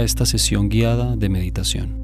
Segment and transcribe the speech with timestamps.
[0.00, 2.00] a esta sesión guiada de meditación.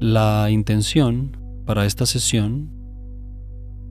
[0.00, 2.72] La intención para esta sesión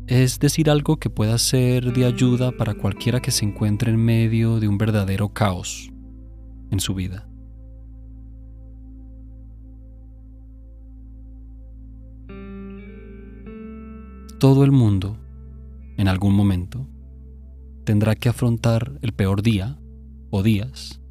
[0.08, 4.60] es decir algo que pueda ser de ayuda para cualquiera que se encuentre en medio
[4.60, 5.90] de un verdadero caos
[6.72, 7.30] en su vida.
[14.40, 15.18] Todo el mundo,
[15.96, 16.88] en algún momento,
[17.90, 19.80] tendrá que afrontar el peor día
[20.30, 21.02] o días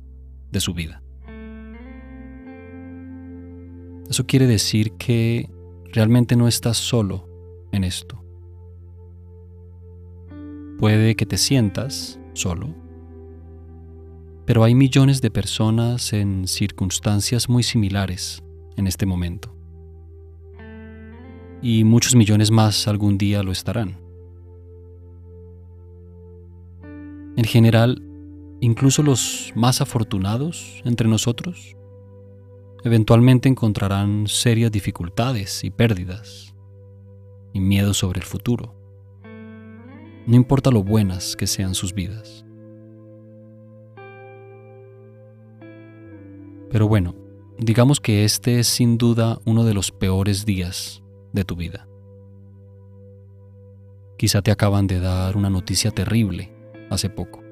[0.53, 1.03] de su vida.
[4.09, 5.51] Eso quiere decir que
[5.93, 7.29] realmente no estás solo
[7.73, 8.23] en esto.
[10.79, 12.69] Puede que te sientas solo,
[14.47, 18.41] pero hay millones de personas en circunstancias muy similares
[18.77, 19.53] en este momento
[21.61, 24.08] y muchos millones más algún día lo estarán.
[27.39, 28.03] En general,
[28.61, 31.77] incluso los más afortunados entre nosotros
[32.83, 36.53] eventualmente encontrarán serias dificultades y pérdidas
[37.53, 38.75] y miedo sobre el futuro,
[40.27, 42.45] no importa lo buenas que sean sus vidas.
[46.73, 47.15] Pero bueno,
[47.57, 51.87] digamos que este es sin duda uno de los peores días de tu vida.
[54.17, 56.58] Quizá te acaban de dar una noticia terrible
[56.91, 57.43] hace poco.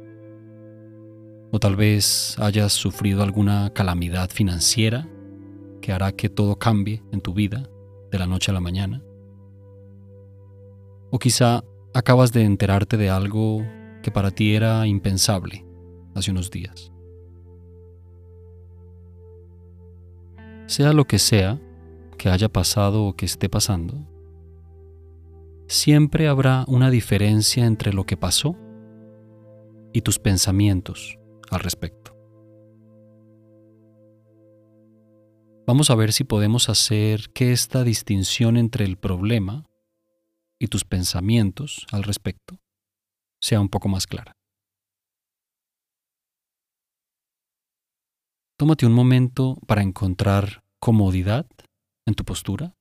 [1.53, 5.09] O tal vez hayas sufrido alguna calamidad financiera
[5.81, 7.69] que hará que todo cambie en tu vida
[8.11, 9.03] de la noche a la mañana.
[11.11, 11.63] O quizá
[11.95, 13.65] acabas de enterarte de algo
[14.03, 15.65] que para ti era impensable
[16.15, 16.93] hace unos días.
[20.67, 21.61] Sea lo que sea,
[22.19, 24.05] que haya pasado o que esté pasando,
[25.69, 28.57] siempre habrá una diferencia entre lo que pasó
[29.97, 31.19] y tus pensamientos
[31.51, 32.15] al respecto.
[35.67, 39.65] Vamos a ver si podemos hacer que esta distinción entre el problema
[40.59, 42.61] y tus pensamientos al respecto
[43.41, 44.37] sea un poco más clara.
[48.59, 51.47] Tómate un momento para encontrar comodidad
[52.05, 52.75] en tu postura?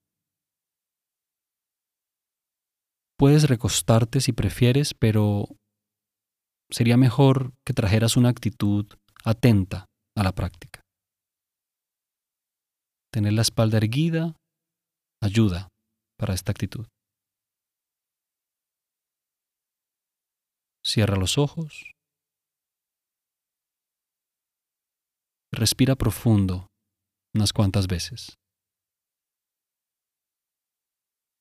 [3.16, 5.48] Puedes recostarte si prefieres, pero
[6.70, 8.86] sería mejor que trajeras una actitud
[9.24, 10.80] atenta a la práctica.
[13.12, 14.36] Tener la espalda erguida
[15.22, 15.68] ayuda
[16.18, 16.86] para esta actitud.
[20.84, 21.92] Cierra los ojos.
[25.52, 26.68] Respira profundo
[27.34, 28.36] unas cuantas veces.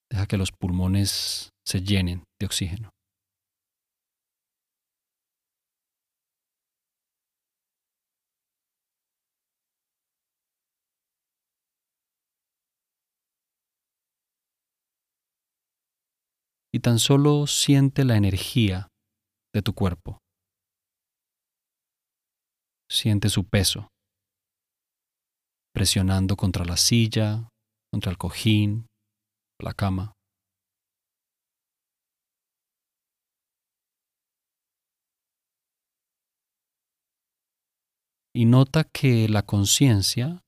[0.09, 2.94] Deja que los pulmones se llenen de oxígeno.
[16.75, 18.89] Y tan solo siente la energía
[19.53, 20.19] de tu cuerpo.
[22.91, 23.87] Siente su peso,
[25.73, 27.47] presionando contra la silla,
[27.93, 28.87] contra el cojín,
[29.57, 30.11] la cama.
[38.33, 40.41] Y nota que la conciencia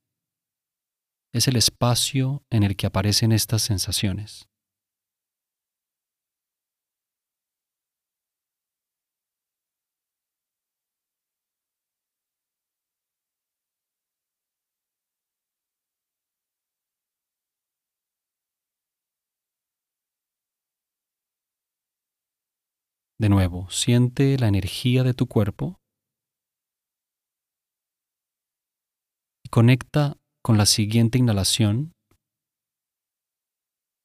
[1.32, 4.44] es el espacio en el que aparecen estas sensaciones.
[23.20, 25.80] De nuevo, siente la energía de tu cuerpo
[29.44, 31.94] y conecta con la siguiente inhalación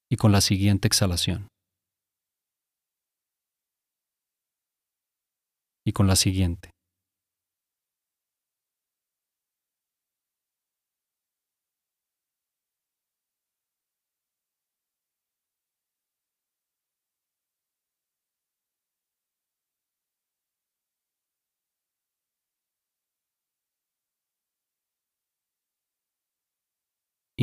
[0.09, 1.47] y con la siguiente exhalación.
[5.85, 6.72] Y con la siguiente.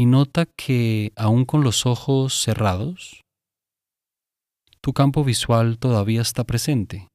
[0.00, 3.20] Y nota que aún con los ojos cerrados,
[4.81, 7.08] tu campo visual todavía está presente.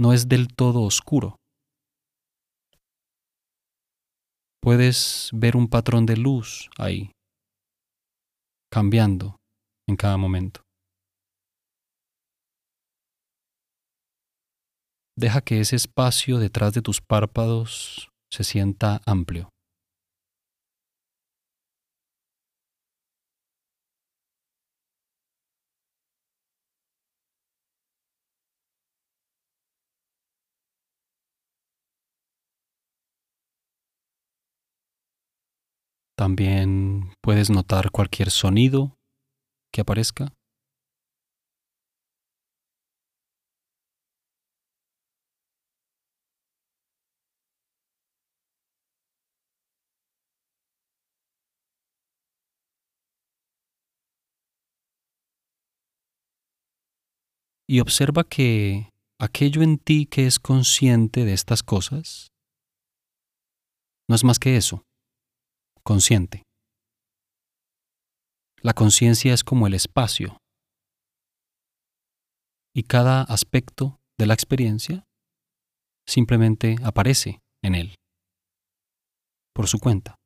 [0.00, 1.36] No es del todo oscuro.
[4.62, 7.10] Puedes ver un patrón de luz ahí,
[8.72, 9.36] cambiando
[9.86, 10.62] en cada momento.
[15.14, 19.51] Deja que ese espacio detrás de tus párpados se sienta amplio.
[36.16, 38.96] También puedes notar cualquier sonido
[39.72, 40.32] que aparezca.
[57.68, 62.28] Y observa que aquello en ti que es consciente de estas cosas
[64.08, 64.82] no es más que eso,
[65.84, 66.42] consciente.
[68.60, 70.38] La conciencia es como el espacio
[72.74, 75.04] y cada aspecto de la experiencia
[76.06, 77.94] simplemente aparece en él
[79.54, 80.21] por su cuenta.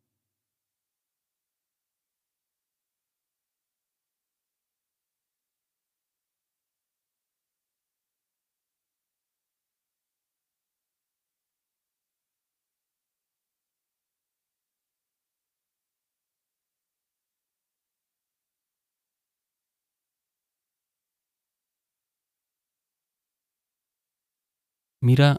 [25.07, 25.37] Mira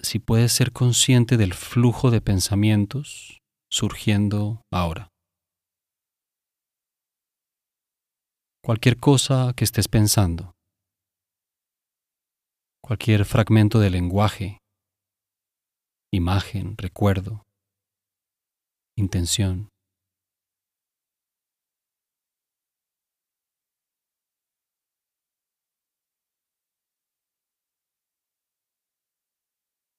[0.00, 3.38] si puedes ser consciente del flujo de pensamientos
[3.68, 5.08] surgiendo ahora.
[8.62, 10.54] Cualquier cosa que estés pensando,
[12.80, 14.58] cualquier fragmento de lenguaje,
[16.12, 17.42] imagen, recuerdo,
[18.96, 19.68] intención.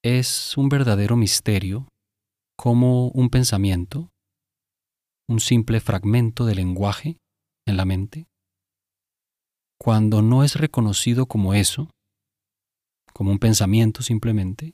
[0.01, 1.90] Es un verdadero misterio
[2.57, 4.13] cómo un pensamiento,
[5.28, 7.18] un simple fragmento de lenguaje
[7.68, 8.30] en la mente,
[9.78, 11.90] cuando no es reconocido como eso,
[13.13, 14.74] como un pensamiento simplemente,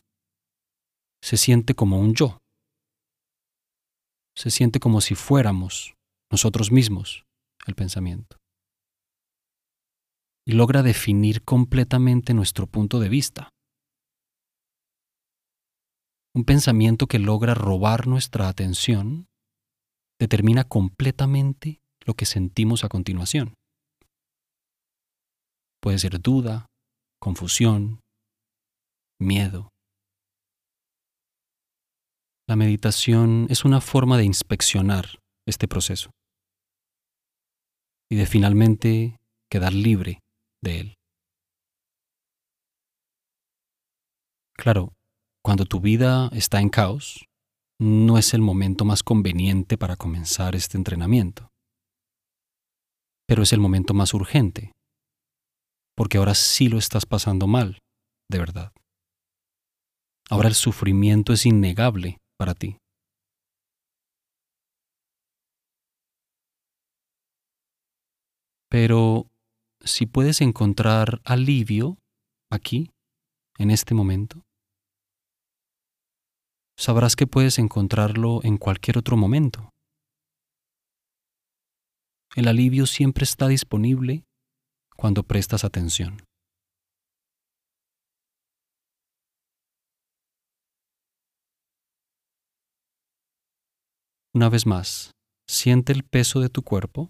[1.24, 2.38] se siente como un yo.
[4.38, 5.96] Se siente como si fuéramos
[6.32, 7.26] nosotros mismos
[7.66, 8.38] el pensamiento.
[10.46, 13.55] Y logra definir completamente nuestro punto de vista
[16.36, 19.30] un pensamiento que logra robar nuestra atención
[20.20, 23.56] determina completamente lo que sentimos a continuación.
[25.82, 26.66] Puede ser duda,
[27.22, 28.02] confusión,
[29.18, 29.70] miedo.
[32.48, 36.12] La meditación es una forma de inspeccionar este proceso
[38.12, 39.18] y de finalmente
[39.50, 40.20] quedar libre
[40.62, 40.96] de él.
[44.58, 44.94] Claro,
[45.46, 47.28] cuando tu vida está en caos,
[47.80, 51.52] no es el momento más conveniente para comenzar este entrenamiento.
[53.28, 54.72] Pero es el momento más urgente,
[55.96, 57.78] porque ahora sí lo estás pasando mal,
[58.28, 58.74] de verdad.
[60.32, 62.80] Ahora el sufrimiento es innegable para ti.
[68.68, 69.28] Pero
[69.82, 72.00] si puedes encontrar alivio
[72.52, 72.90] aquí,
[73.60, 74.42] en este momento,
[76.78, 79.70] sabrás que puedes encontrarlo en cualquier otro momento.
[82.36, 84.26] El alivio siempre está disponible
[84.96, 86.26] cuando prestas atención.
[94.34, 95.12] Una vez más,
[95.48, 97.10] siente el peso de tu cuerpo.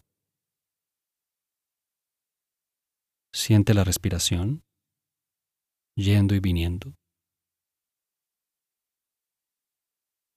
[3.33, 4.63] Siente la respiración,
[5.95, 6.93] yendo y viniendo.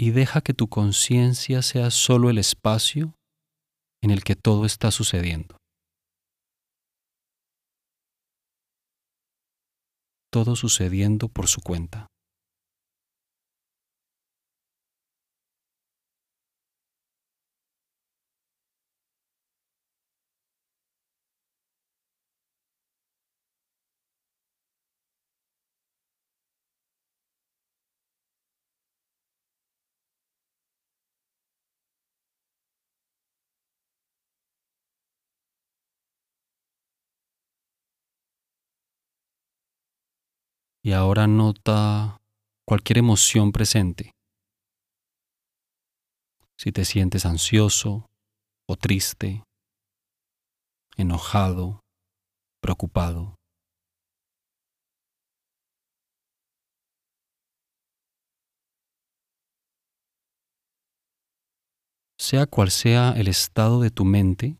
[0.00, 3.14] Y deja que tu conciencia sea solo el espacio
[4.00, 5.56] en el que todo está sucediendo.
[10.30, 12.06] Todo sucediendo por su cuenta.
[40.88, 42.16] Y ahora nota
[42.66, 44.12] cualquier emoción presente.
[46.58, 48.06] Si te sientes ansioso
[48.66, 49.44] o triste,
[50.96, 51.80] enojado,
[52.62, 53.34] preocupado.
[62.18, 64.56] Sea cual sea el estado de tu mente,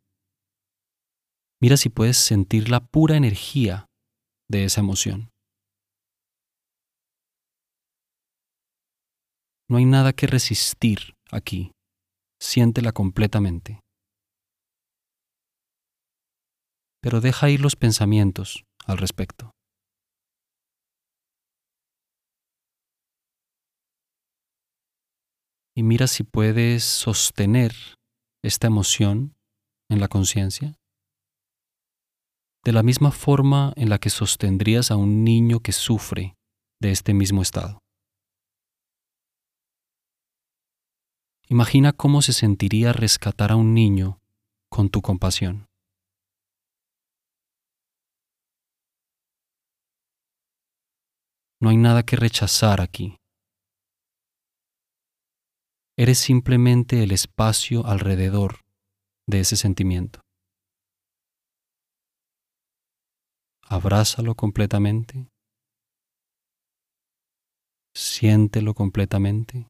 [1.58, 3.86] mira si puedes sentir la pura energía
[4.46, 5.30] de esa emoción.
[9.70, 11.72] No hay nada que resistir aquí.
[12.40, 13.80] Siéntela completamente.
[17.02, 19.50] Pero deja ir los pensamientos al respecto.
[25.76, 27.72] Y mira si puedes sostener
[28.42, 29.36] esta emoción
[29.90, 30.74] en la conciencia
[32.64, 36.34] de la misma forma en la que sostendrías a un niño que sufre
[36.82, 37.78] de este mismo estado.
[41.50, 44.20] Imagina cómo se sentiría rescatar a un niño
[44.68, 45.66] con tu compasión.
[51.58, 53.16] No hay nada que rechazar aquí.
[55.96, 58.60] Eres simplemente el espacio alrededor
[59.26, 60.20] de ese sentimiento.
[63.62, 65.28] Abrázalo completamente.
[67.94, 69.66] Siéntelo completamente.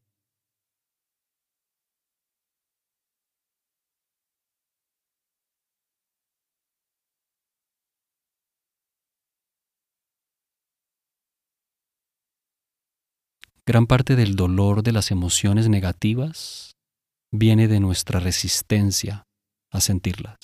[13.68, 16.78] Gran parte del dolor de las emociones negativas
[17.30, 19.24] viene de nuestra resistencia
[19.70, 20.38] a sentirlas.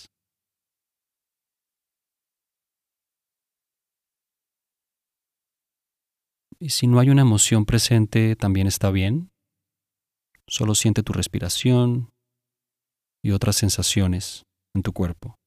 [6.59, 9.31] Y si no hay una emoción presente, también está bien.
[10.47, 12.12] Solo siente tu respiración
[13.23, 14.43] y otras sensaciones
[14.75, 15.38] en tu cuerpo.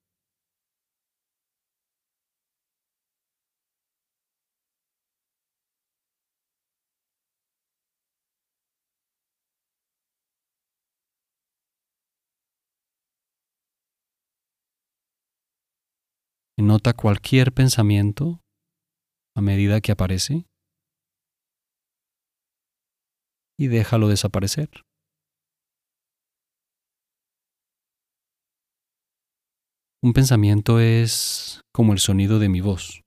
[16.60, 18.42] Nota cualquier pensamiento
[19.36, 20.48] a medida que aparece
[23.60, 24.70] y déjalo desaparecer.
[30.02, 33.04] Un pensamiento es como el sonido de mi voz.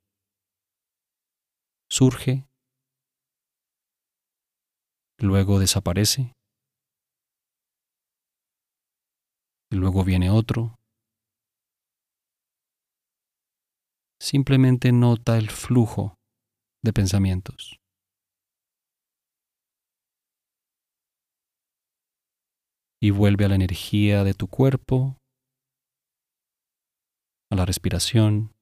[1.88, 2.46] Surge,
[5.18, 6.32] luego desaparece,
[9.70, 10.79] luego viene otro,
[14.20, 16.14] Simplemente nota el flujo
[16.84, 17.80] de pensamientos.
[23.02, 25.16] Y vuelve a la energía de tu cuerpo,
[27.50, 28.52] a la respiración.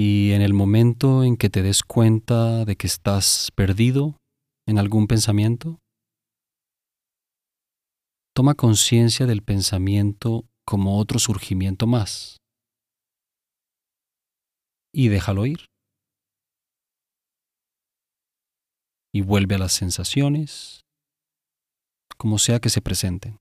[0.00, 4.16] Y en el momento en que te des cuenta de que estás perdido
[4.64, 5.80] en algún pensamiento,
[8.32, 12.36] toma conciencia del pensamiento como otro surgimiento más
[14.94, 15.66] y déjalo ir.
[19.12, 20.82] Y vuelve a las sensaciones,
[22.16, 23.40] como sea que se presenten.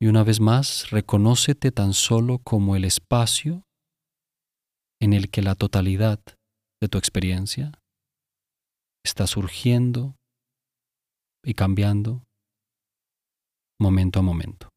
[0.00, 3.62] Y una vez más, reconócete tan solo como el espacio
[5.00, 6.20] en el que la totalidad
[6.80, 7.72] de tu experiencia
[9.04, 10.16] está surgiendo
[11.44, 12.24] y cambiando
[13.80, 14.68] momento a momento.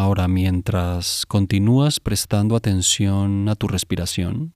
[0.00, 4.54] Ahora, mientras continúas prestando atención a tu respiración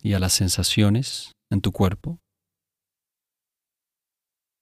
[0.00, 2.20] y a las sensaciones en tu cuerpo,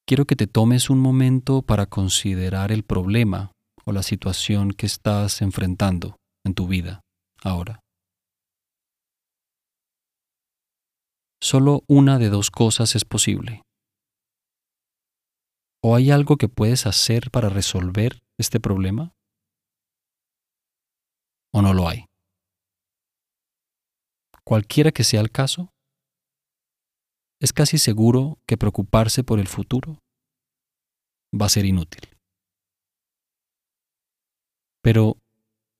[0.06, 3.52] quiero que te tomes un momento para considerar el problema
[3.84, 7.02] o la situación que estás enfrentando en tu vida
[7.44, 7.80] ahora.
[11.42, 13.60] Solo una de dos cosas es posible.
[15.84, 19.12] ¿O hay algo que puedes hacer para resolver este problema?
[21.52, 22.06] ¿O no lo hay?
[24.44, 25.70] Cualquiera que sea el caso,
[27.40, 29.98] es casi seguro que preocuparse por el futuro
[31.38, 32.08] va a ser inútil.
[34.82, 35.18] Pero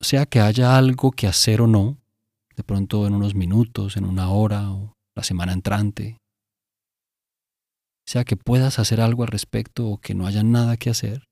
[0.00, 1.98] sea que haya algo que hacer o no,
[2.56, 6.18] de pronto en unos minutos, en una hora o la semana entrante,
[8.06, 11.24] sea que puedas hacer algo al respecto o que no haya nada que hacer,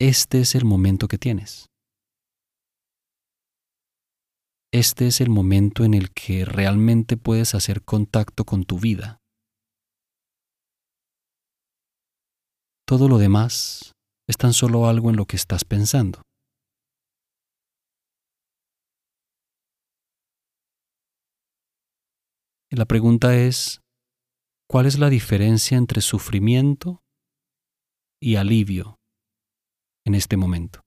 [0.00, 1.66] este es el momento que tienes.
[4.72, 9.18] Este es el momento en el que realmente puedes hacer contacto con tu vida.
[12.86, 13.92] Todo lo demás
[14.28, 16.22] es tan solo algo en lo que estás pensando.
[22.70, 23.80] Y la pregunta es,
[24.68, 27.00] ¿cuál es la diferencia entre sufrimiento
[28.20, 28.97] y alivio
[30.08, 30.80] en este momento.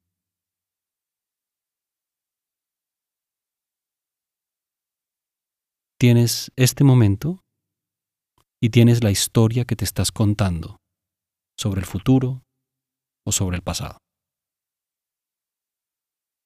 [5.99, 7.43] Tienes este momento
[8.60, 10.77] y tienes la historia que te estás contando
[11.55, 12.43] sobre el futuro
[13.23, 13.99] o sobre el pasado.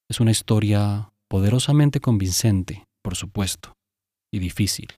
[0.10, 3.72] Es una historia poderosamente convincente, por supuesto,
[4.34, 4.90] y difícil.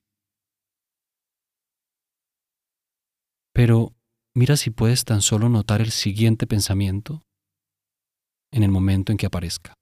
[3.54, 3.94] Pero
[4.34, 7.22] mira si puedes tan solo notar el siguiente pensamiento
[8.52, 9.74] en el momento en que aparezca.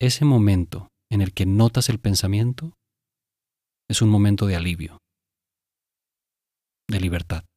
[0.00, 2.72] Ese momento en el que notas el pensamiento
[3.90, 4.98] es un momento de alivio,
[6.88, 7.49] de libertad.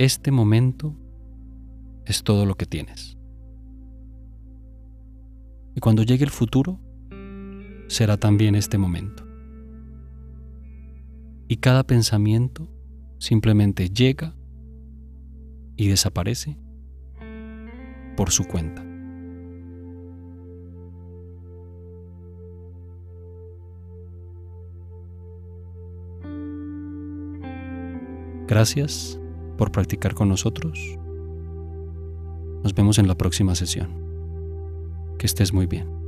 [0.00, 0.96] Este momento
[2.06, 3.18] es todo lo que tienes.
[5.76, 6.80] Y cuando llegue el futuro,
[7.86, 9.26] será también este momento.
[11.48, 12.66] Y cada pensamiento
[13.18, 14.34] simplemente llega
[15.76, 16.56] y desaparece
[18.16, 18.82] por su cuenta.
[28.46, 29.20] Gracias
[29.60, 30.98] por practicar con nosotros.
[32.64, 33.90] Nos vemos en la próxima sesión.
[35.18, 35.99] Que estés muy bien.